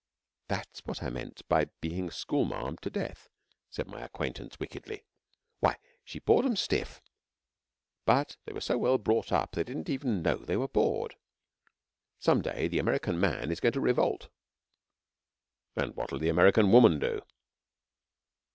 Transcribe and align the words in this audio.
'That's 0.47 0.83
what 0.85 1.03
I 1.03 1.11
mean 1.11 1.31
by 1.47 1.65
being 1.79 2.09
school 2.09 2.43
manned 2.43 2.81
to 2.81 2.89
death,' 2.89 3.29
said 3.69 3.85
my 3.85 4.01
acquaintance 4.01 4.59
wickedly. 4.59 5.03
'Why, 5.59 5.77
she 6.03 6.17
bored 6.17 6.43
'em 6.43 6.55
stiff; 6.55 7.03
but 8.05 8.35
they 8.45 8.55
are 8.57 8.61
so 8.61 8.79
well 8.79 8.97
brought 8.97 9.31
up, 9.31 9.51
they 9.51 9.63
didn't 9.63 9.89
even 9.91 10.23
know 10.23 10.37
they 10.37 10.57
were 10.57 10.67
bored. 10.67 11.17
Some 12.17 12.41
day 12.41 12.67
the 12.67 12.79
American 12.79 13.19
Man 13.19 13.51
is 13.51 13.59
going 13.59 13.73
to 13.73 13.79
revolt.' 13.79 14.29
'And 15.75 15.95
what'll 15.95 16.17
the 16.17 16.29
American 16.29 16.71
Woman 16.71 16.97
do?' 16.97 17.21